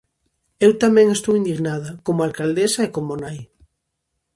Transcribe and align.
Eu 0.65 0.71
tamén 0.83 1.07
estou 1.11 1.33
indignada, 1.41 1.91
como 2.05 2.19
alcaldesa 2.27 2.81
e 2.85 2.93
como 2.95 3.11
nai. 3.23 3.39